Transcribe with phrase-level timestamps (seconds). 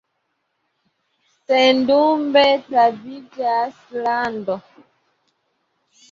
[1.49, 3.75] Sendube troviĝas
[4.07, 4.57] lando.“